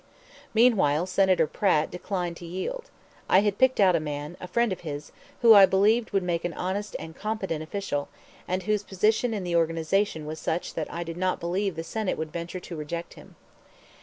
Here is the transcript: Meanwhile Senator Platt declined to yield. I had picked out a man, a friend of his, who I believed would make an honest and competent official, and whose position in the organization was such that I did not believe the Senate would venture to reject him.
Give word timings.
Meanwhile 0.55 1.05
Senator 1.05 1.45
Platt 1.45 1.91
declined 1.91 2.35
to 2.37 2.45
yield. 2.47 2.89
I 3.29 3.41
had 3.41 3.59
picked 3.59 3.79
out 3.79 3.95
a 3.95 3.99
man, 3.99 4.35
a 4.41 4.47
friend 4.47 4.73
of 4.73 4.79
his, 4.79 5.11
who 5.43 5.53
I 5.53 5.67
believed 5.67 6.09
would 6.09 6.23
make 6.23 6.43
an 6.43 6.55
honest 6.55 6.95
and 6.97 7.15
competent 7.15 7.61
official, 7.61 8.09
and 8.47 8.63
whose 8.63 8.81
position 8.81 9.31
in 9.31 9.43
the 9.43 9.55
organization 9.55 10.25
was 10.25 10.39
such 10.39 10.73
that 10.73 10.91
I 10.91 11.03
did 11.03 11.17
not 11.17 11.39
believe 11.39 11.75
the 11.75 11.83
Senate 11.83 12.17
would 12.17 12.33
venture 12.33 12.59
to 12.59 12.75
reject 12.75 13.13
him. 13.13 13.35